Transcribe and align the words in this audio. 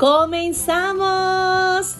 ¡Comenzamos! 0.00 1.98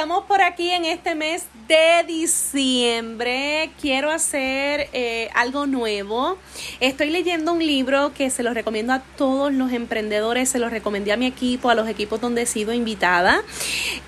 Estamos 0.00 0.24
por 0.24 0.40
aquí 0.40 0.70
en 0.70 0.86
este 0.86 1.14
mes 1.14 1.44
de 1.68 2.04
diciembre 2.08 3.70
quiero 3.80 4.10
hacer 4.10 4.88
eh, 4.92 5.28
algo 5.34 5.66
nuevo. 5.66 6.38
Estoy 6.80 7.10
leyendo 7.10 7.52
un 7.52 7.58
libro 7.58 8.12
que 8.14 8.30
se 8.30 8.42
lo 8.42 8.54
recomiendo 8.54 8.94
a 8.94 9.00
todos 9.00 9.52
los 9.52 9.70
emprendedores, 9.72 10.48
se 10.48 10.58
lo 10.58 10.70
recomendé 10.70 11.12
a 11.12 11.18
mi 11.18 11.26
equipo, 11.26 11.68
a 11.68 11.74
los 11.74 11.86
equipos 11.86 12.20
donde 12.20 12.42
he 12.42 12.46
sido 12.46 12.72
invitada. 12.72 13.42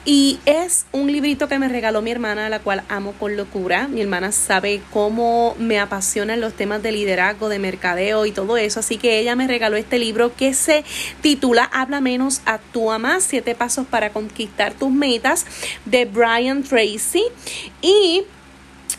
Y 0.07 0.41
es 0.47 0.87
un 0.93 1.13
librito 1.13 1.47
que 1.47 1.59
me 1.59 1.69
regaló 1.69 2.01
mi 2.01 2.11
hermana, 2.11 2.49
la 2.49 2.59
cual 2.61 2.83
amo 2.89 3.13
con 3.13 3.37
locura. 3.37 3.87
Mi 3.87 4.01
hermana 4.01 4.33
sabe 4.33 4.81
cómo 4.93 5.55
me 5.59 5.79
apasionan 5.79 6.41
los 6.41 6.55
temas 6.55 6.83
de 6.83 6.91
liderazgo, 6.91 7.49
de 7.51 7.59
mercadeo 7.59 8.27
y 8.27 8.33
todo 8.33 8.57
eso. 8.57 8.81
Así 8.81 8.97
que 8.97 9.19
ella 9.21 9.37
me 9.37 9.47
regaló 9.47 9.77
este 9.77 9.99
libro 9.99 10.35
que 10.35 10.55
se 10.55 10.85
titula 11.21 11.65
Habla 11.65 12.01
menos, 12.01 12.41
actúa 12.47 12.99
más, 12.99 13.23
siete 13.23 13.55
pasos 13.55 13.87
para 13.87 14.11
conquistar 14.11 14.73
tus 14.73 14.91
metas 14.91 15.47
de 15.85 16.05
Brian 16.05 16.63
Tracy. 16.63 17.25
Y 17.81 18.25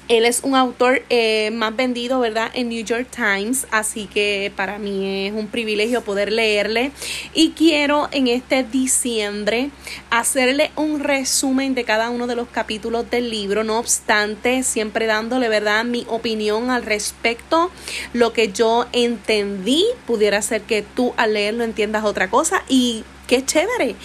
él 0.09 0.25
es 0.25 0.41
un 0.43 0.55
autor 0.55 1.01
eh, 1.09 1.49
más 1.51 1.75
vendido, 1.75 2.19
¿verdad? 2.19 2.51
En 2.53 2.69
New 2.69 2.83
York 2.83 3.07
Times, 3.09 3.67
así 3.71 4.05
que 4.05 4.51
para 4.55 4.77
mí 4.77 5.27
es 5.27 5.33
un 5.33 5.47
privilegio 5.47 6.01
poder 6.01 6.31
leerle. 6.31 6.91
Y 7.33 7.51
quiero 7.51 8.09
en 8.11 8.27
este 8.27 8.63
diciembre 8.63 9.69
hacerle 10.09 10.71
un 10.75 10.99
resumen 10.99 11.73
de 11.73 11.85
cada 11.85 12.09
uno 12.09 12.27
de 12.27 12.35
los 12.35 12.49
capítulos 12.49 13.09
del 13.09 13.29
libro, 13.29 13.63
no 13.63 13.79
obstante, 13.79 14.63
siempre 14.63 15.05
dándole, 15.05 15.47
¿verdad? 15.47 15.85
Mi 15.85 16.05
opinión 16.09 16.69
al 16.69 16.83
respecto, 16.83 17.71
lo 18.11 18.33
que 18.33 18.51
yo 18.51 18.85
entendí, 18.91 19.85
pudiera 20.05 20.41
ser 20.41 20.63
que 20.63 20.81
tú 20.81 21.13
al 21.15 21.33
leerlo 21.33 21.63
entiendas 21.63 22.03
otra 22.03 22.29
cosa 22.29 22.63
y 22.67 23.05
qué 23.27 23.45
chévere. 23.45 23.95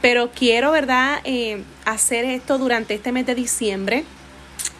Pero 0.00 0.30
quiero, 0.30 0.70
¿verdad? 0.70 1.20
Eh, 1.24 1.62
hacer 1.84 2.24
esto 2.24 2.58
durante 2.58 2.94
este 2.94 3.12
mes 3.12 3.26
de 3.26 3.34
diciembre 3.34 4.04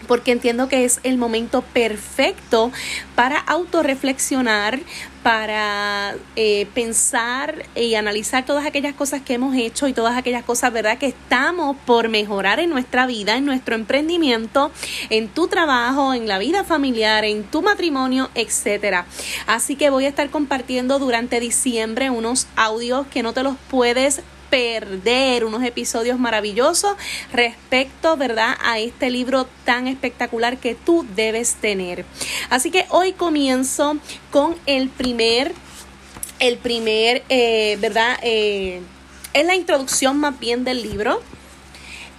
porque 0.07 0.33
entiendo 0.33 0.69
que 0.69 0.85
es 0.85 1.01
el 1.03 1.19
momento 1.19 1.63
perfecto 1.63 2.71
para 3.15 3.39
autorreflexionar, 3.39 4.81
para 5.23 6.15
eh, 6.37 6.67
pensar 6.75 7.67
y 7.75 7.97
analizar 7.97 8.47
todas 8.47 8.65
aquellas 8.65 8.95
cosas 8.95 9.21
que 9.21 9.35
hemos 9.35 9.55
hecho 9.57 9.89
y 9.89 9.93
todas 9.93 10.17
aquellas 10.17 10.45
cosas, 10.45 10.73
¿verdad?, 10.73 10.99
que 10.99 11.07
estamos 11.07 11.77
por 11.85 12.09
mejorar 12.09 12.61
en 12.61 12.71
nuestra 12.71 13.07
vida, 13.07 13.37
en 13.37 13.45
nuestro 13.45 13.75
emprendimiento, 13.75 14.71
en 15.11 15.29
tu 15.29 15.49
trabajo, 15.49 16.15
en 16.15 16.29
la 16.29 16.39
vida 16.39 16.65
familiar, 16.65 17.25
en 17.25 17.45
tu 17.45 17.63
matrimonio, 17.63 18.31
etcétera. 18.35 19.07
Así 19.47 19.77
que 19.77 19.91
voy 19.91 20.07
a 20.07 20.09
estar 20.09 20.31
compartiendo 20.31 20.99
durante 20.99 21.41
diciembre 21.41 22.11
unos 22.11 22.47
audios 22.57 23.07
que 23.09 23.23
no 23.23 23.33
te 23.33 23.43
los 23.43 23.57
puedes 23.71 24.23
perder 24.51 25.45
unos 25.45 25.63
episodios 25.65 26.19
maravillosos 26.19 26.97
respecto, 27.33 28.17
¿verdad?, 28.17 28.57
a 28.63 28.79
este 28.79 29.11
libro 29.11 29.47
tan 29.65 29.87
espectacular 29.87 30.59
que 30.59 30.75
tú 30.75 31.07
debes 31.15 31.55
tener. 31.55 32.05
Así 32.51 32.71
que 32.71 32.87
hoy 32.91 33.13
comienzo 33.13 33.97
con 34.31 34.57
el 34.67 34.89
primer, 34.89 35.55
el 36.39 36.59
primer, 36.59 37.23
eh, 37.29 37.77
¿verdad? 37.81 38.19
Eh, 38.23 38.81
es 39.33 39.47
la 39.47 39.55
introducción 39.55 40.19
más 40.19 40.39
bien 40.39 40.65
del 40.65 40.83
libro. 40.83 41.21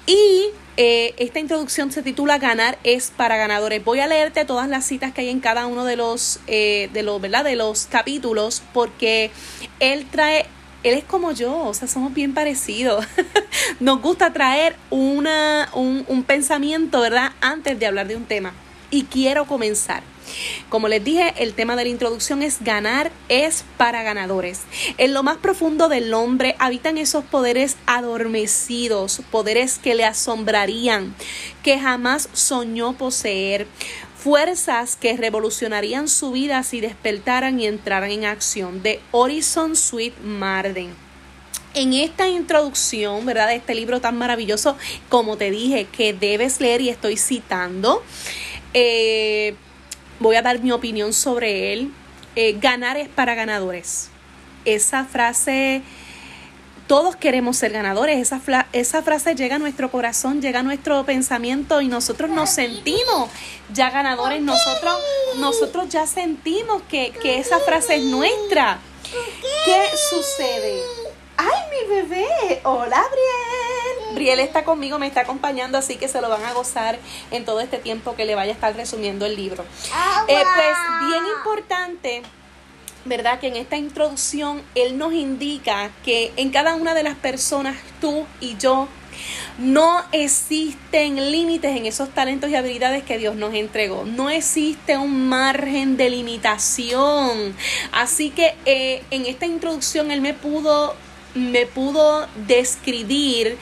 Y 0.05 0.45
eh, 0.77 1.13
esta 1.17 1.39
introducción 1.39 1.91
se 1.91 2.01
titula 2.01 2.39
Ganar 2.39 2.79
es 2.83 3.11
para 3.15 3.37
ganadores. 3.37 3.83
Voy 3.83 3.99
a 3.99 4.07
leerte 4.07 4.45
todas 4.45 4.67
las 4.67 4.85
citas 4.85 5.13
que 5.13 5.21
hay 5.21 5.29
en 5.29 5.39
cada 5.39 5.67
uno 5.67 5.85
de 5.85 5.95
los, 5.95 6.39
de 6.47 7.01
los, 7.03 7.21
¿verdad? 7.21 7.43
De 7.43 7.55
los 7.55 7.85
capítulos 7.85 8.63
porque 8.73 9.29
él 9.79 10.07
trae 10.09 10.47
él 10.83 10.97
es 10.97 11.03
como 11.03 11.31
yo, 11.31 11.57
o 11.65 11.73
sea, 11.73 11.87
somos 11.87 12.13
bien 12.13 12.33
parecidos. 12.33 13.05
Nos 13.79 14.01
gusta 14.01 14.31
traer 14.33 14.75
una, 14.89 15.69
un, 15.73 16.05
un 16.07 16.23
pensamiento, 16.23 17.01
¿verdad? 17.01 17.31
Antes 17.41 17.79
de 17.79 17.85
hablar 17.85 18.07
de 18.07 18.15
un 18.15 18.25
tema. 18.25 18.53
Y 18.91 19.03
quiero 19.03 19.45
comenzar. 19.45 20.03
Como 20.69 20.87
les 20.87 21.03
dije, 21.03 21.33
el 21.37 21.53
tema 21.53 21.75
de 21.75 21.83
la 21.83 21.89
introducción 21.89 22.43
es 22.43 22.61
ganar 22.61 23.11
es 23.29 23.65
para 23.77 24.03
ganadores. 24.03 24.61
En 24.97 25.13
lo 25.13 25.23
más 25.23 25.37
profundo 25.37 25.89
del 25.89 26.13
hombre 26.13 26.55
habitan 26.59 26.97
esos 26.97 27.23
poderes 27.23 27.77
adormecidos, 27.85 29.21
poderes 29.31 29.79
que 29.79 29.95
le 29.95 30.05
asombrarían, 30.05 31.15
que 31.63 31.79
jamás 31.79 32.29
soñó 32.33 32.93
poseer, 32.93 33.67
fuerzas 34.21 34.97
que 34.97 35.15
revolucionarían 35.15 36.09
su 36.09 36.31
vida 36.31 36.61
si 36.63 36.81
despertaran 36.81 37.59
y 37.59 37.67
entraran 37.67 38.11
en 38.11 38.25
acción, 38.25 38.83
de 38.83 38.99
Horizon 39.11 39.75
Sweet 39.75 40.19
Marden. 40.21 40.93
En 41.73 41.93
esta 41.93 42.27
introducción, 42.27 43.25
¿verdad? 43.25 43.47
De 43.47 43.55
este 43.55 43.75
libro 43.75 44.01
tan 44.01 44.17
maravilloso, 44.17 44.75
como 45.07 45.37
te 45.37 45.51
dije, 45.51 45.85
que 45.85 46.13
debes 46.13 46.59
leer 46.59 46.81
y 46.81 46.89
estoy 46.89 47.15
citando, 47.15 48.03
eh, 48.73 49.55
voy 50.19 50.35
a 50.35 50.41
dar 50.41 50.59
mi 50.59 50.71
opinión 50.71 51.13
sobre 51.13 51.71
él. 51.71 51.91
Eh, 52.35 52.57
ganar 52.59 52.97
es 52.97 53.07
para 53.07 53.35
ganadores. 53.35 54.09
Esa 54.65 55.05
frase 55.05 55.81
todos 56.89 57.15
queremos 57.15 57.55
ser 57.55 57.71
ganadores. 57.71 58.17
Esa, 58.17 58.65
esa 58.73 59.03
frase 59.03 59.35
llega 59.35 59.57
a 59.57 59.59
nuestro 59.59 59.91
corazón, 59.91 60.41
llega 60.41 60.61
a 60.61 60.63
nuestro 60.63 61.05
pensamiento 61.05 61.81
y 61.81 61.87
nosotros 61.87 62.31
nos 62.31 62.49
sentimos 62.49 63.29
ya 63.71 63.91
ganadores. 63.91 64.41
Nosotros, 64.41 64.99
nosotros 65.37 65.87
ya 65.89 66.07
sentimos 66.07 66.81
que, 66.89 67.11
que 67.21 67.37
esa 67.37 67.59
frase 67.59 67.97
es 67.97 68.03
nuestra. 68.05 68.79
¿Qué 69.65 69.85
sucede? 70.09 70.81
¡Ay, 71.37 71.61
mi 71.69 71.95
bebé! 71.95 72.61
¡Hola, 72.63 73.03
Briel! 73.11 74.15
Briel 74.15 74.39
está 74.39 74.65
conmigo, 74.65 74.97
me 74.97 75.05
está 75.05 75.21
acompañando, 75.21 75.77
así 75.77 75.95
que 75.95 76.07
se 76.07 76.19
lo 76.21 76.27
van 76.27 76.43
a 76.43 76.53
gozar 76.53 76.97
en 77.29 77.45
todo 77.45 77.59
este 77.59 77.77
tiempo 77.77 78.15
que 78.15 78.25
le 78.25 78.33
vaya 78.33 78.51
a 78.51 78.55
estar 78.55 78.75
resumiendo 78.75 79.27
el 79.27 79.35
libro. 79.35 79.63
Eh, 80.27 80.43
pues 80.55 80.77
bien 81.07 81.23
importante 81.37 82.23
¿verdad? 83.05 83.39
Que 83.39 83.47
en 83.47 83.55
esta 83.55 83.77
introducción 83.77 84.61
Él 84.75 84.97
nos 84.97 85.13
indica 85.13 85.91
que 86.03 86.31
en 86.35 86.49
cada 86.49 86.75
una 86.75 86.93
de 86.93 87.03
las 87.03 87.15
personas, 87.15 87.77
tú 88.01 88.25
y 88.39 88.57
yo, 88.57 88.87
no 89.57 90.01
existen 90.11 91.31
límites 91.31 91.75
en 91.75 91.85
esos 91.85 92.09
talentos 92.09 92.49
y 92.49 92.55
habilidades 92.55 93.03
que 93.03 93.17
Dios 93.17 93.35
nos 93.35 93.53
entregó. 93.53 94.05
No 94.05 94.29
existe 94.29 94.97
un 94.97 95.27
margen 95.27 95.97
de 95.97 96.09
limitación. 96.09 97.55
Así 97.91 98.29
que 98.29 98.55
eh, 98.65 99.03
en 99.11 99.25
esta 99.25 99.45
introducción 99.45 100.11
Él 100.11 100.21
me 100.21 100.33
pudo, 100.33 100.95
me 101.35 101.65
pudo 101.65 102.27
describir 102.47 103.57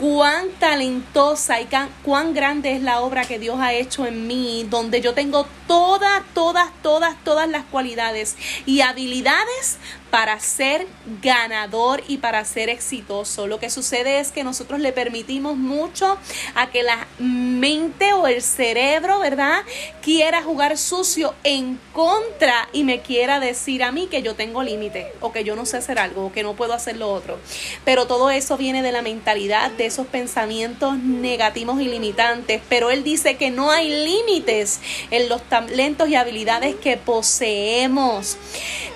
cuán 0.00 0.50
talentosa 0.60 1.60
y 1.60 1.68
cuán 2.04 2.32
grande 2.32 2.72
es 2.72 2.82
la 2.82 3.00
obra 3.00 3.24
que 3.24 3.40
Dios 3.40 3.58
ha 3.58 3.72
hecho 3.72 4.06
en 4.06 4.28
mí, 4.28 4.64
donde 4.70 5.00
yo 5.00 5.12
tengo 5.12 5.46
todas, 5.66 6.22
todas, 6.34 6.70
todas, 6.82 7.16
todas 7.24 7.48
las 7.48 7.64
cualidades 7.64 8.36
y 8.64 8.80
habilidades 8.80 9.78
para 10.10 10.40
ser 10.40 10.86
ganador 11.22 12.02
y 12.08 12.18
para 12.18 12.44
ser 12.44 12.68
exitoso. 12.68 13.46
Lo 13.46 13.58
que 13.58 13.70
sucede 13.70 14.20
es 14.20 14.32
que 14.32 14.44
nosotros 14.44 14.80
le 14.80 14.92
permitimos 14.92 15.56
mucho 15.56 16.18
a 16.54 16.70
que 16.70 16.82
la 16.82 17.06
mente 17.18 18.12
o 18.12 18.26
el 18.26 18.42
cerebro, 18.42 19.18
¿verdad? 19.20 19.62
Quiera 20.02 20.42
jugar 20.42 20.78
sucio 20.78 21.34
en 21.44 21.78
contra 21.92 22.68
y 22.72 22.84
me 22.84 23.00
quiera 23.00 23.40
decir 23.40 23.82
a 23.82 23.92
mí 23.92 24.06
que 24.10 24.22
yo 24.22 24.34
tengo 24.34 24.62
límites 24.62 25.06
o 25.20 25.32
que 25.32 25.44
yo 25.44 25.56
no 25.56 25.66
sé 25.66 25.76
hacer 25.76 25.98
algo 25.98 26.26
o 26.26 26.32
que 26.32 26.42
no 26.42 26.54
puedo 26.54 26.72
hacer 26.72 26.96
lo 26.96 27.12
otro. 27.12 27.38
Pero 27.84 28.06
todo 28.06 28.30
eso 28.30 28.56
viene 28.56 28.82
de 28.82 28.92
la 28.92 29.02
mentalidad, 29.02 29.70
de 29.72 29.86
esos 29.86 30.06
pensamientos 30.06 30.96
negativos 30.98 31.80
y 31.80 31.88
limitantes. 31.88 32.62
Pero 32.68 32.90
él 32.90 33.04
dice 33.04 33.36
que 33.36 33.50
no 33.50 33.70
hay 33.70 33.88
límites 34.04 34.80
en 35.10 35.28
los 35.28 35.42
talentos 35.42 36.08
y 36.08 36.14
habilidades 36.14 36.76
que 36.76 36.96
poseemos. 36.96 38.36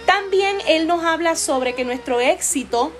También 0.06 0.58
Él 0.66 0.86
nos 0.86 1.01
habla 1.02 1.36
sobre 1.36 1.74
que 1.74 1.84
nuestro 1.84 2.20
éxito 2.20 2.92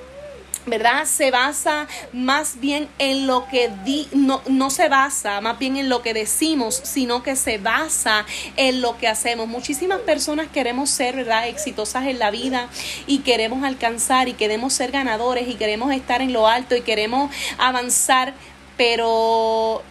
¿verdad? 0.67 1.05
Se 1.07 1.31
basa 1.31 1.89
más 2.13 2.61
bien 2.61 2.89
en 2.99 3.27
lo 3.27 3.49
que 3.49 3.71
di, 3.85 4.09
no, 4.13 4.43
no 4.47 4.71
se 4.71 4.89
basa 4.89 5.41
más 5.41 5.59
bien 5.59 5.77
en 5.77 5.89
lo 5.89 6.03
que 6.03 6.15
decimos, 6.15 6.81
sino 6.85 7.23
que 7.23 7.35
se 7.35 7.59
basa 7.59 8.25
en 8.57 8.81
lo 8.81 8.97
que 8.97 9.09
hacemos. 9.09 9.49
Muchísimas 9.49 10.01
personas 10.01 10.47
queremos 10.53 10.91
ser, 10.91 11.17
¿verdad? 11.17 11.49
Exitosas 11.49 12.07
en 12.07 12.19
la 12.19 12.31
vida 12.31 12.69
y 13.07 13.21
queremos 13.21 13.65
alcanzar 13.65 14.29
y 14.29 14.35
queremos 14.35 14.73
ser 14.73 14.93
ganadores 14.93 15.49
y 15.49 15.55
queremos 15.55 15.93
estar 15.93 16.23
en 16.23 16.33
lo 16.33 16.47
alto 16.47 16.77
y 16.77 16.83
queremos 16.83 17.35
avanzar, 17.59 18.35
pero 18.77 19.83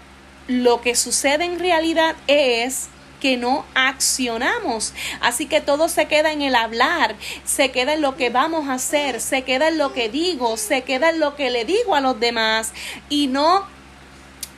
lo 0.48 0.82
que 0.82 0.96
sucede 0.96 1.46
en 1.46 1.60
realidad 1.60 2.16
es 2.28 2.88
que 3.22 3.38
no 3.38 3.66
accionamos. 3.76 4.94
Así 5.22 5.46
que 5.46 5.62
todo 5.62 5.88
se 5.88 6.08
queda 6.08 6.34
en 6.34 6.42
el 6.42 6.56
hablar, 6.56 7.16
se 7.46 7.72
queda 7.72 7.94
en 7.94 8.02
lo 8.02 8.18
que 8.18 8.30
vamos 8.30 8.68
a 8.68 8.74
hacer, 8.74 9.22
se 9.22 9.44
queda 9.44 9.70
en 9.70 9.78
lo 9.78 9.94
que 9.94 10.10
digo, 10.10 10.58
se 10.58 10.82
queda 10.82 11.12
en 11.12 11.22
lo 11.22 11.36
que 11.36 11.50
le 11.50 11.64
digo 11.64 11.96
a 11.96 12.02
los 12.02 12.20
demás 12.20 12.74
y 13.08 13.28
no, 13.28 13.66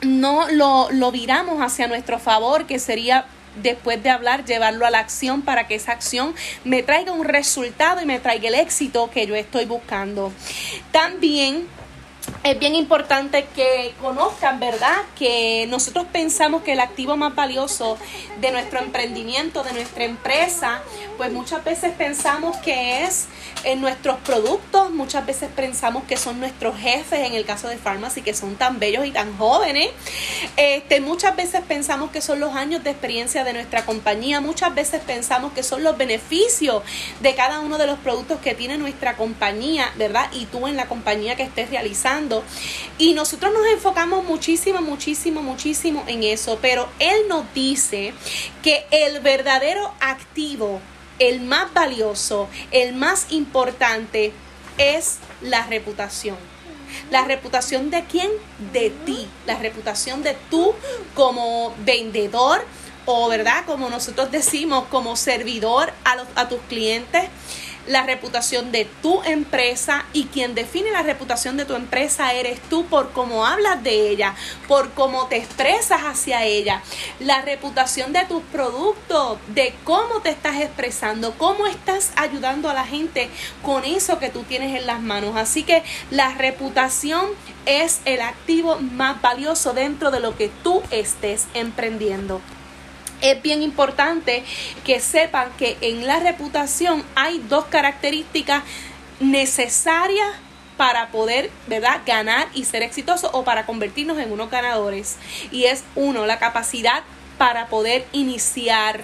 no 0.02 0.48
lo, 0.50 0.90
lo 0.90 1.12
viramos 1.12 1.60
hacia 1.60 1.86
nuestro 1.86 2.18
favor, 2.18 2.66
que 2.66 2.80
sería 2.80 3.26
después 3.62 4.02
de 4.02 4.10
hablar, 4.10 4.44
llevarlo 4.44 4.86
a 4.86 4.90
la 4.90 4.98
acción 4.98 5.42
para 5.42 5.68
que 5.68 5.76
esa 5.76 5.92
acción 5.92 6.34
me 6.64 6.82
traiga 6.82 7.12
un 7.12 7.24
resultado 7.24 8.00
y 8.02 8.06
me 8.06 8.18
traiga 8.18 8.48
el 8.48 8.54
éxito 8.54 9.10
que 9.10 9.26
yo 9.26 9.36
estoy 9.36 9.64
buscando. 9.64 10.32
También 10.90 11.68
es 12.44 12.58
bien 12.58 12.74
importante 12.74 13.46
que 13.56 13.94
conozcan, 14.02 14.60
¿verdad? 14.60 14.96
Que 15.18 15.66
nosotros 15.70 16.04
pensamos 16.12 16.62
que 16.62 16.72
el 16.72 16.80
activo 16.80 17.16
más 17.16 17.34
valioso 17.34 17.96
de 18.42 18.50
nuestro 18.50 18.80
emprendimiento, 18.80 19.62
de 19.62 19.72
nuestra 19.72 20.04
empresa, 20.04 20.82
pues 21.16 21.32
muchas 21.32 21.64
veces 21.64 21.92
pensamos 21.96 22.54
que 22.58 23.04
es 23.04 23.28
en 23.64 23.80
nuestros 23.80 24.18
productos, 24.18 24.90
muchas 24.90 25.24
veces 25.24 25.48
pensamos 25.56 26.04
que 26.04 26.18
son 26.18 26.38
nuestros 26.38 26.76
jefes, 26.76 27.20
en 27.20 27.32
el 27.32 27.46
caso 27.46 27.68
de 27.68 27.78
Pharmacy, 27.78 28.20
que 28.20 28.34
son 28.34 28.56
tan 28.56 28.78
bellos 28.78 29.06
y 29.06 29.10
tan 29.10 29.34
jóvenes. 29.38 29.88
Este, 30.58 31.00
muchas 31.00 31.34
veces 31.36 31.62
pensamos 31.66 32.10
que 32.10 32.20
son 32.20 32.40
los 32.40 32.54
años 32.54 32.84
de 32.84 32.90
experiencia 32.90 33.42
de 33.44 33.54
nuestra 33.54 33.86
compañía, 33.86 34.42
muchas 34.42 34.74
veces 34.74 35.00
pensamos 35.00 35.54
que 35.54 35.62
son 35.62 35.82
los 35.82 35.96
beneficios 35.96 36.82
de 37.20 37.34
cada 37.34 37.60
uno 37.60 37.78
de 37.78 37.86
los 37.86 37.98
productos 38.00 38.38
que 38.40 38.54
tiene 38.54 38.76
nuestra 38.76 39.16
compañía, 39.16 39.90
¿verdad? 39.96 40.28
Y 40.32 40.44
tú 40.44 40.66
en 40.66 40.76
la 40.76 40.86
compañía 40.86 41.36
que 41.36 41.44
estés 41.44 41.70
realizando. 41.70 42.33
Y 42.98 43.14
nosotros 43.14 43.52
nos 43.52 43.66
enfocamos 43.66 44.24
muchísimo, 44.24 44.80
muchísimo, 44.80 45.42
muchísimo 45.42 46.04
en 46.06 46.22
eso, 46.24 46.58
pero 46.60 46.88
él 46.98 47.28
nos 47.28 47.44
dice 47.54 48.14
que 48.62 48.86
el 48.90 49.20
verdadero 49.20 49.92
activo 50.00 50.80
el 51.18 51.40
más 51.42 51.72
valioso, 51.72 52.48
el 52.70 52.94
más 52.94 53.26
importante 53.30 54.32
es 54.78 55.18
la 55.40 55.66
reputación. 55.66 56.36
La 57.10 57.24
reputación 57.24 57.90
de 57.90 58.04
quién? 58.04 58.30
De 58.72 58.90
ti. 58.90 59.28
La 59.46 59.56
reputación 59.58 60.22
de 60.22 60.36
tú 60.50 60.74
como 61.14 61.74
vendedor 61.84 62.64
o, 63.06 63.28
¿verdad? 63.28 63.64
Como 63.66 63.90
nosotros 63.90 64.30
decimos, 64.30 64.84
como 64.90 65.16
servidor 65.16 65.92
a, 66.04 66.48
tus 66.48 66.60
clientes 66.68 67.24
la 67.86 68.02
reputación 68.02 68.72
de 68.72 68.86
tu 69.02 69.22
empresa 69.22 70.04
y 70.12 70.24
quien 70.26 70.54
define 70.54 70.90
la 70.90 71.02
reputación 71.02 71.56
de 71.56 71.64
tu 71.64 71.74
empresa 71.74 72.32
eres 72.32 72.60
tú 72.70 72.86
por 72.86 73.12
cómo 73.12 73.46
hablas 73.46 73.82
de 73.82 74.08
ella, 74.10 74.34
por 74.68 74.92
cómo 74.92 75.26
te 75.26 75.36
expresas 75.36 76.02
hacia 76.02 76.44
ella, 76.44 76.82
la 77.20 77.42
reputación 77.42 78.12
de 78.12 78.24
tus 78.24 78.42
productos, 78.44 79.38
de 79.48 79.74
cómo 79.84 80.20
te 80.22 80.30
estás 80.30 80.60
expresando, 80.60 81.34
cómo 81.38 81.66
estás 81.66 82.12
ayudando 82.16 82.70
a 82.70 82.74
la 82.74 82.86
gente 82.86 83.28
con 83.62 83.84
eso 83.84 84.18
que 84.18 84.30
tú 84.30 84.42
tienes 84.42 84.78
en 84.78 84.86
las 84.86 85.00
manos. 85.00 85.36
Así 85.36 85.62
que 85.62 85.82
la 86.10 86.34
reputación 86.34 87.26
es 87.66 88.00
el 88.04 88.20
activo 88.20 88.78
más 88.78 89.20
valioso 89.20 89.72
dentro 89.72 90.10
de 90.10 90.20
lo 90.20 90.36
que 90.36 90.50
tú 90.62 90.82
estés 90.90 91.46
emprendiendo 91.54 92.40
es 93.24 93.40
bien 93.40 93.62
importante 93.62 94.44
que 94.84 95.00
sepan 95.00 95.50
que 95.56 95.78
en 95.80 96.06
la 96.06 96.20
reputación 96.20 97.02
hay 97.14 97.38
dos 97.48 97.64
características 97.64 98.62
necesarias 99.18 100.28
para 100.76 101.08
poder, 101.08 101.50
¿verdad?, 101.66 102.00
ganar 102.04 102.48
y 102.52 102.64
ser 102.64 102.82
exitoso 102.82 103.30
o 103.32 103.44
para 103.44 103.64
convertirnos 103.64 104.18
en 104.18 104.30
unos 104.30 104.50
ganadores. 104.50 105.16
Y 105.50 105.64
es 105.64 105.84
uno, 105.94 106.26
la 106.26 106.38
capacidad 106.38 107.02
para 107.38 107.68
poder 107.68 108.06
iniciar, 108.12 109.02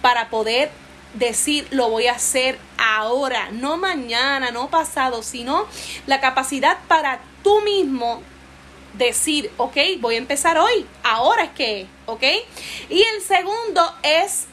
para 0.00 0.30
poder 0.30 0.70
decir 1.14 1.66
lo 1.70 1.90
voy 1.90 2.06
a 2.06 2.12
hacer 2.12 2.58
ahora, 2.78 3.50
no 3.50 3.76
mañana, 3.76 4.50
no 4.50 4.70
pasado, 4.70 5.22
sino 5.22 5.66
la 6.06 6.20
capacidad 6.20 6.78
para 6.88 7.20
tú 7.42 7.60
mismo 7.60 8.22
decir, 8.94 9.50
ok, 9.56 9.76
voy 10.00 10.16
a 10.16 10.18
empezar 10.18 10.58
hoy, 10.58 10.86
ahora 11.02 11.44
es 11.44 11.50
que, 11.50 11.86
ok. 12.06 12.22
Y 12.88 13.02
el 13.02 13.22
segundo 13.22 13.82
es 14.02 14.46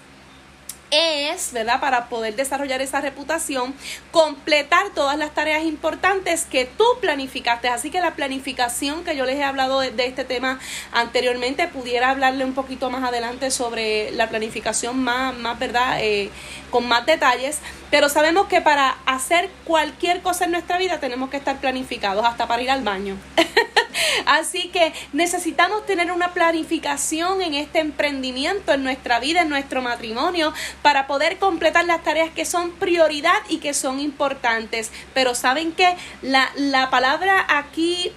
es, 0.91 1.53
¿verdad? 1.53 1.79
Para 1.79 2.09
poder 2.09 2.35
desarrollar 2.35 2.81
esa 2.81 3.01
reputación, 3.01 3.73
completar 4.11 4.89
todas 4.95 5.17
las 5.17 5.33
tareas 5.33 5.63
importantes 5.63 6.45
que 6.45 6.65
tú 6.65 6.83
planificaste. 7.01 7.69
Así 7.69 7.91
que 7.91 8.01
la 8.01 8.15
planificación 8.15 9.03
que 9.03 9.15
yo 9.15 9.25
les 9.25 9.35
he 9.37 9.43
hablado 9.43 9.79
de, 9.79 10.05
este 10.05 10.23
tema 10.23 10.59
anteriormente, 10.91 11.67
pudiera 11.67 12.09
hablarle 12.09 12.45
un 12.45 12.53
poquito 12.53 12.89
más 12.89 13.03
adelante 13.03 13.51
sobre 13.51 14.11
la 14.11 14.29
planificación 14.29 14.99
más, 14.99 15.35
más 15.37 15.59
¿verdad? 15.59 15.97
Eh, 16.01 16.29
con 16.71 16.87
más 16.87 17.05
detalles. 17.05 17.59
Pero 17.91 18.09
sabemos 18.09 18.47
que 18.47 18.61
para 18.61 18.97
hacer 19.05 19.49
cualquier 19.65 20.21
cosa 20.21 20.45
en 20.45 20.51
nuestra 20.51 20.77
vida 20.77 20.99
tenemos 20.99 21.29
que 21.29 21.37
estar 21.37 21.59
planificados, 21.59 22.25
hasta 22.25 22.47
para 22.47 22.61
ir 22.61 22.71
al 22.71 22.83
baño. 22.83 23.17
Así 24.25 24.69
que 24.69 24.93
necesitamos 25.13 25.85
tener 25.85 26.11
una 26.11 26.33
planificación 26.33 27.41
en 27.41 27.53
este 27.53 27.79
emprendimiento, 27.79 28.73
en 28.73 28.83
nuestra 28.83 29.19
vida, 29.19 29.41
en 29.41 29.49
nuestro 29.49 29.81
matrimonio, 29.81 30.53
para 30.81 31.07
poder 31.07 31.37
completar 31.37 31.85
las 31.85 32.03
tareas 32.03 32.29
que 32.31 32.45
son 32.45 32.71
prioridad 32.71 33.37
y 33.49 33.57
que 33.57 33.73
son 33.73 33.99
importantes. 33.99 34.91
Pero 35.13 35.35
saben 35.35 35.71
que 35.71 35.95
la, 36.21 36.49
la 36.55 36.89
palabra 36.89 37.45
aquí 37.47 38.11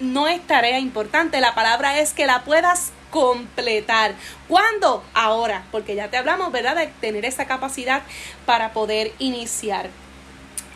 no 0.00 0.26
es 0.26 0.44
tarea 0.46 0.78
importante, 0.78 1.40
la 1.40 1.54
palabra 1.54 2.00
es 2.00 2.12
que 2.12 2.26
la 2.26 2.42
puedas 2.44 2.92
completar. 3.10 4.14
¿Cuándo? 4.48 5.04
Ahora, 5.14 5.64
porque 5.70 5.94
ya 5.94 6.08
te 6.10 6.16
hablamos, 6.16 6.50
¿verdad? 6.50 6.74
De 6.74 6.88
tener 7.00 7.24
esa 7.24 7.46
capacidad 7.46 8.02
para 8.44 8.72
poder 8.72 9.12
iniciar. 9.20 9.88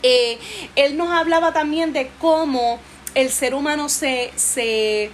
Eh, 0.05 0.39
él 0.77 0.97
nos 0.97 1.11
hablaba 1.11 1.53
también 1.53 1.93
de 1.93 2.11
cómo 2.21 2.79
el 3.15 3.31
ser 3.31 3.55
humano 3.55 3.89
se, 3.89 4.33
se, 4.37 5.11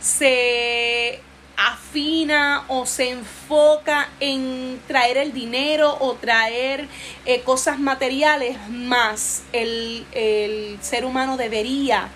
se 0.00 1.20
afina 1.56 2.64
o 2.68 2.86
se 2.86 3.10
enfoca 3.10 4.08
en 4.20 4.80
traer 4.86 5.16
el 5.16 5.32
dinero 5.32 5.96
o 6.00 6.14
traer 6.14 6.86
eh, 7.26 7.40
cosas 7.40 7.80
materiales 7.80 8.56
más 8.70 9.42
el, 9.52 10.06
el 10.12 10.78
ser 10.80 11.04
humano 11.04 11.36
debería 11.36 12.10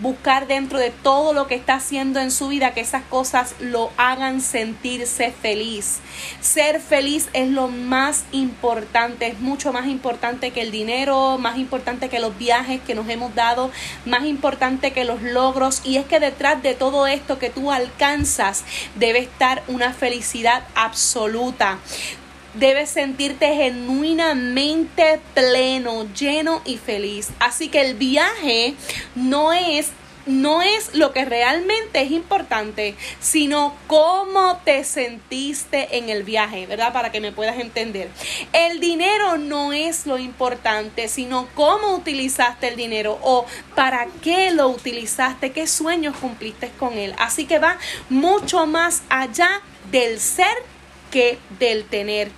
buscar 0.00 0.46
dentro 0.46 0.78
de 0.78 0.90
todo 0.90 1.32
lo 1.32 1.46
que 1.46 1.54
está 1.54 1.74
haciendo 1.74 2.20
en 2.20 2.30
su 2.30 2.48
vida 2.48 2.72
que 2.72 2.80
esas 2.80 3.02
cosas 3.04 3.54
lo 3.60 3.90
hagan 3.96 4.40
sentirse 4.40 5.32
feliz. 5.32 5.98
Ser 6.40 6.80
feliz 6.80 7.28
es 7.32 7.48
lo 7.48 7.68
más 7.68 8.24
importante, 8.32 9.28
es 9.28 9.40
mucho 9.40 9.72
más 9.72 9.86
importante 9.86 10.50
que 10.50 10.62
el 10.62 10.70
dinero, 10.70 11.38
más 11.38 11.58
importante 11.58 12.08
que 12.08 12.18
los 12.18 12.36
viajes 12.36 12.80
que 12.80 12.94
nos 12.94 13.08
hemos 13.08 13.34
dado, 13.34 13.70
más 14.06 14.24
importante 14.24 14.92
que 14.92 15.04
los 15.04 15.22
logros 15.22 15.82
y 15.84 15.96
es 15.96 16.06
que 16.06 16.20
detrás 16.20 16.62
de 16.62 16.74
todo 16.74 17.06
esto 17.06 17.38
que 17.38 17.50
tú 17.50 17.70
alcanzas 17.70 18.64
debe 18.96 19.20
estar 19.20 19.62
una 19.68 19.92
felicidad 19.92 20.64
absoluta 20.74 21.78
debes 22.54 22.90
sentirte 22.90 23.54
genuinamente 23.54 25.20
pleno, 25.34 26.06
lleno 26.14 26.62
y 26.64 26.78
feliz. 26.78 27.30
Así 27.38 27.68
que 27.68 27.80
el 27.80 27.94
viaje 27.94 28.74
no 29.14 29.52
es 29.52 29.90
no 30.26 30.62
es 30.62 30.94
lo 30.94 31.12
que 31.12 31.24
realmente 31.24 32.02
es 32.02 32.10
importante, 32.10 32.94
sino 33.20 33.74
cómo 33.86 34.60
te 34.64 34.84
sentiste 34.84 35.96
en 35.96 36.08
el 36.08 36.24
viaje, 36.24 36.66
¿verdad? 36.66 36.92
Para 36.92 37.10
que 37.10 37.20
me 37.20 37.32
puedas 37.32 37.58
entender. 37.58 38.10
El 38.52 38.80
dinero 38.80 39.38
no 39.38 39.72
es 39.72 40.06
lo 40.06 40.18
importante, 40.18 41.08
sino 41.08 41.48
cómo 41.54 41.94
utilizaste 41.94 42.68
el 42.68 42.76
dinero 42.76 43.18
o 43.22 43.46
para 43.74 44.06
qué 44.22 44.50
lo 44.50 44.68
utilizaste, 44.68 45.52
qué 45.52 45.66
sueños 45.66 46.16
cumpliste 46.16 46.70
con 46.78 46.94
él. 46.94 47.14
Así 47.18 47.46
que 47.46 47.58
va 47.58 47.78
mucho 48.08 48.66
más 48.66 49.02
allá 49.08 49.62
del 49.90 50.20
ser 50.20 50.56
que 51.10 51.38
del 51.58 51.84
tener 51.84 52.30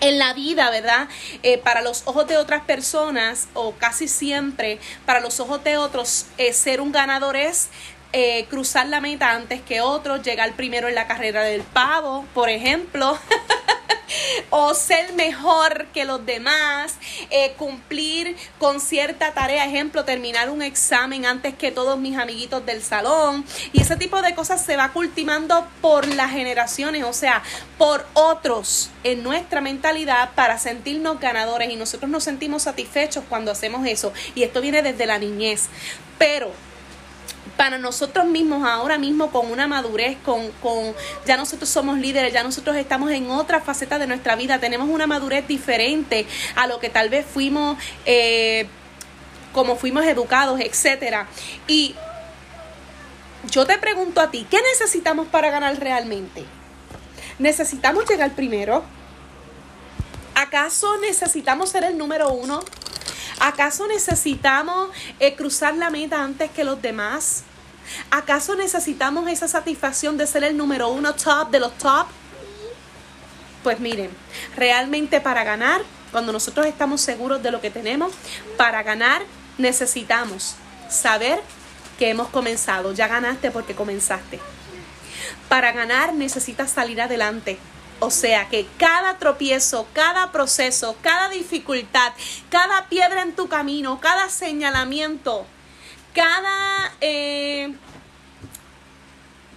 en 0.00 0.18
la 0.18 0.32
vida, 0.32 0.70
¿verdad? 0.70 1.08
Eh, 1.42 1.58
para 1.58 1.82
los 1.82 2.02
ojos 2.06 2.26
de 2.26 2.36
otras 2.36 2.62
personas, 2.62 3.48
o 3.54 3.72
casi 3.72 4.08
siempre 4.08 4.78
para 5.04 5.20
los 5.20 5.40
ojos 5.40 5.62
de 5.64 5.76
otros, 5.76 6.26
eh, 6.38 6.52
ser 6.52 6.80
un 6.80 6.92
ganador 6.92 7.36
es 7.36 7.68
eh, 8.12 8.46
cruzar 8.48 8.86
la 8.86 9.00
meta 9.00 9.32
antes 9.32 9.60
que 9.60 9.80
otros, 9.80 10.22
llegar 10.22 10.52
primero 10.54 10.88
en 10.88 10.94
la 10.94 11.06
carrera 11.06 11.42
del 11.42 11.62
pavo, 11.62 12.24
por 12.34 12.48
ejemplo. 12.48 13.18
o 14.50 14.74
ser 14.74 15.12
mejor 15.14 15.86
que 15.94 16.04
los 16.04 16.24
demás, 16.24 16.96
eh, 17.30 17.54
cumplir 17.56 18.36
con 18.58 18.80
cierta 18.80 19.32
tarea, 19.32 19.64
ejemplo, 19.64 20.04
terminar 20.04 20.50
un 20.50 20.62
examen 20.62 21.26
antes 21.26 21.54
que 21.54 21.70
todos 21.70 21.98
mis 21.98 22.16
amiguitos 22.16 22.64
del 22.64 22.82
salón. 22.82 23.44
Y 23.72 23.82
ese 23.82 23.96
tipo 23.96 24.20
de 24.22 24.34
cosas 24.34 24.64
se 24.64 24.76
va 24.76 24.92
cultivando 24.92 25.66
por 25.80 26.06
las 26.06 26.30
generaciones, 26.30 27.04
o 27.04 27.12
sea, 27.12 27.42
por 27.76 28.06
otros 28.14 28.90
en 29.04 29.22
nuestra 29.22 29.60
mentalidad 29.60 30.30
para 30.34 30.58
sentirnos 30.58 31.20
ganadores 31.20 31.70
y 31.70 31.76
nosotros 31.76 32.10
nos 32.10 32.24
sentimos 32.24 32.64
satisfechos 32.64 33.24
cuando 33.28 33.50
hacemos 33.50 33.86
eso. 33.86 34.12
Y 34.34 34.42
esto 34.42 34.60
viene 34.60 34.82
desde 34.82 35.06
la 35.06 35.18
niñez. 35.18 35.68
Pero 36.18 36.50
para 37.56 37.78
nosotros 37.78 38.26
mismos 38.26 38.66
ahora 38.68 38.98
mismo 38.98 39.30
con 39.30 39.50
una 39.50 39.66
madurez, 39.66 40.16
con, 40.24 40.50
con, 40.62 40.94
ya 41.26 41.36
nosotros 41.36 41.68
somos 41.68 41.98
líderes, 41.98 42.32
ya 42.32 42.42
nosotros 42.42 42.76
estamos 42.76 43.10
en 43.10 43.30
otra 43.30 43.60
faceta 43.60 43.98
de 43.98 44.06
nuestra 44.06 44.36
vida, 44.36 44.58
tenemos 44.58 44.88
una 44.88 45.06
madurez 45.06 45.46
diferente 45.46 46.26
a 46.56 46.66
lo 46.66 46.78
que 46.78 46.88
tal 46.88 47.08
vez 47.08 47.26
fuimos, 47.26 47.78
eh, 48.06 48.66
como 49.52 49.76
fuimos 49.76 50.04
educados, 50.04 50.60
etcétera. 50.60 51.28
Y 51.66 51.94
yo 53.50 53.66
te 53.66 53.78
pregunto 53.78 54.20
a 54.20 54.30
ti, 54.30 54.46
¿qué 54.50 54.58
necesitamos 54.72 55.26
para 55.28 55.50
ganar 55.50 55.78
realmente? 55.78 56.44
¿Necesitamos 57.38 58.08
llegar 58.08 58.32
primero? 58.32 58.84
¿Acaso 60.34 60.98
necesitamos 60.98 61.70
ser 61.70 61.84
el 61.84 61.96
número 61.98 62.30
uno? 62.30 62.62
¿Acaso 63.40 63.86
necesitamos 63.86 64.90
eh, 65.20 65.34
cruzar 65.34 65.74
la 65.76 65.90
meta 65.90 66.22
antes 66.22 66.50
que 66.50 66.64
los 66.64 66.80
demás? 66.82 67.44
¿Acaso 68.10 68.54
necesitamos 68.56 69.28
esa 69.28 69.48
satisfacción 69.48 70.16
de 70.16 70.26
ser 70.26 70.44
el 70.44 70.56
número 70.56 70.88
uno 70.88 71.14
top 71.14 71.50
de 71.50 71.60
los 71.60 71.76
top? 71.78 72.06
Pues 73.62 73.80
miren, 73.80 74.10
realmente 74.56 75.20
para 75.20 75.44
ganar, 75.44 75.82
cuando 76.10 76.32
nosotros 76.32 76.66
estamos 76.66 77.00
seguros 77.00 77.42
de 77.42 77.50
lo 77.50 77.60
que 77.60 77.70
tenemos, 77.70 78.12
para 78.56 78.82
ganar 78.82 79.22
necesitamos 79.56 80.54
saber 80.88 81.40
que 81.98 82.10
hemos 82.10 82.28
comenzado. 82.28 82.92
Ya 82.92 83.08
ganaste 83.08 83.50
porque 83.50 83.74
comenzaste. 83.74 84.40
Para 85.48 85.72
ganar 85.72 86.14
necesitas 86.14 86.70
salir 86.70 87.00
adelante. 87.00 87.58
O 88.00 88.10
sea 88.10 88.48
que 88.48 88.66
cada 88.78 89.18
tropiezo, 89.18 89.86
cada 89.92 90.30
proceso, 90.30 90.96
cada 91.02 91.28
dificultad, 91.28 92.12
cada 92.48 92.88
piedra 92.88 93.22
en 93.22 93.34
tu 93.34 93.48
camino, 93.48 94.00
cada 94.00 94.28
señalamiento, 94.28 95.46
cada 96.14 96.92
eh, 97.00 97.74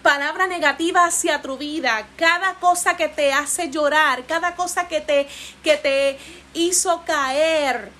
palabra 0.01 0.48
negativa 0.48 1.05
hacia 1.05 1.41
tu 1.41 1.57
vida, 1.57 2.07
cada 2.15 2.55
cosa 2.55 2.98
que 2.98 3.07
te 3.07 3.31
hace 3.31 3.69
llorar, 3.69 4.25
cada 4.25 4.55
cosa 4.55 4.88
que 4.88 5.01
te, 5.01 5.27
que 5.63 5.77
te 5.77 6.17
hizo 6.53 7.03
caer, 7.05 7.91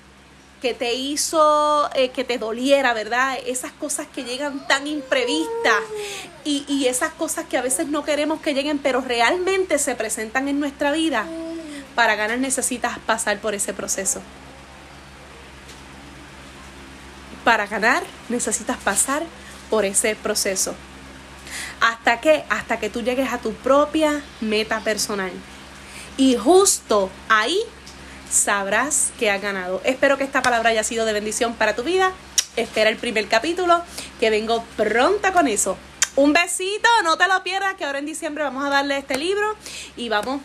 que 0.62 0.74
te 0.74 0.94
hizo 0.94 1.90
eh, 1.96 2.10
que 2.10 2.24
te 2.24 2.38
doliera, 2.38 2.94
¿verdad? 2.94 3.38
Esas 3.46 3.72
cosas 3.72 4.08
que 4.08 4.24
llegan 4.24 4.68
tan 4.68 4.86
imprevistas 4.86 5.82
y, 6.46 6.64
y 6.68 6.88
esas 6.88 7.12
cosas 7.14 7.46
que 7.48 7.58
a 7.58 7.62
veces 7.62 7.88
no 7.88 8.06
queremos 8.06 8.42
que 8.42 8.54
lleguen, 8.54 8.78
pero 8.78 9.02
realmente 9.02 9.80
se 9.80 9.96
presentan 9.96 10.48
en 10.48 10.60
nuestra 10.60 10.92
vida. 10.92 11.26
Para 11.96 12.16
ganar 12.16 12.38
necesitas 12.38 13.00
pasar 13.00 13.40
por 13.40 13.56
ese 13.56 13.74
proceso. 13.74 14.22
Para 17.44 17.66
ganar 17.66 18.04
necesitas 18.30 18.78
pasar 18.78 19.24
por 19.70 19.84
ese 19.84 20.16
proceso. 20.16 20.76
¿Hasta 21.82 22.22
qué? 22.22 22.44
Hasta 22.50 22.80
que 22.80 22.90
tú 22.90 23.02
llegues 23.02 23.34
a 23.34 23.40
tu 23.40 23.54
propia 23.54 24.22
meta 24.40 24.80
personal. 24.82 25.32
Y 26.18 26.36
justo 26.36 27.10
ahí 27.30 27.60
sabrás 28.32 29.12
que 29.20 29.30
has 29.30 29.42
ganado. 29.42 29.82
Espero 29.84 30.18
que 30.18 30.24
esta 30.24 30.42
palabra 30.42 30.70
haya 30.70 30.84
sido 30.84 31.06
de 31.06 31.14
bendición 31.14 31.54
para 31.54 31.76
tu 31.76 31.84
vida. 31.84 32.12
Espera 32.56 32.90
el 32.90 32.98
primer 32.98 33.28
capítulo, 33.28 33.82
que 34.20 34.30
vengo 34.30 34.64
pronta 34.76 35.32
con 35.34 35.48
eso. 35.48 35.78
Un 36.16 36.34
besito, 36.34 36.90
no 37.04 37.18
te 37.18 37.28
lo 37.28 37.44
pierdas, 37.44 37.76
que 37.76 37.86
ahora 37.86 38.00
en 38.00 38.06
diciembre 38.06 38.44
vamos 38.44 38.66
a 38.66 38.70
darle 38.70 38.98
este 38.98 39.18
libro 39.18 39.56
y 39.96 40.10
vamos, 40.10 40.42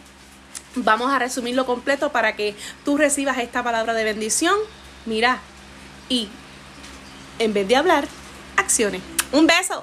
vamos 0.76 1.12
a 1.12 1.18
resumirlo 1.18 1.66
completo 1.66 2.12
para 2.12 2.36
que 2.36 2.54
tú 2.84 2.96
recibas 2.96 3.38
esta 3.38 3.64
palabra 3.64 3.94
de 3.94 4.04
bendición. 4.04 4.56
Mira, 5.06 5.40
y 6.08 6.28
en 7.38 7.52
vez 7.52 7.66
de 7.66 7.76
hablar, 7.76 8.06
acciones. 8.56 9.02
Un 9.32 9.46
beso. 9.46 9.82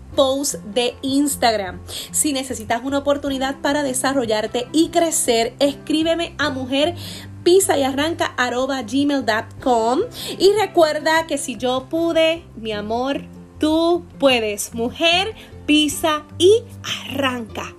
post 0.15 0.55
de 0.73 0.95
Instagram. 1.01 1.79
Si 2.11 2.33
necesitas 2.33 2.81
una 2.83 2.99
oportunidad 2.99 3.59
para 3.61 3.83
desarrollarte 3.83 4.67
y 4.71 4.89
crecer, 4.89 5.53
escríbeme 5.59 6.35
a 6.37 6.49
mujer 6.49 6.95
pisa 7.43 7.77
y 7.77 7.83
arranca 7.83 8.35
gmail.com 8.37 9.99
y 10.37 10.51
recuerda 10.53 11.27
que 11.27 11.37
si 11.37 11.57
yo 11.57 11.87
pude, 11.89 12.43
mi 12.55 12.71
amor, 12.71 13.23
tú 13.59 14.05
puedes. 14.19 14.73
Mujer, 14.73 15.33
pisa 15.65 16.23
y 16.37 16.63
arranca. 17.07 17.75